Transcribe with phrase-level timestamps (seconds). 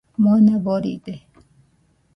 [0.23, 1.13] Mona boride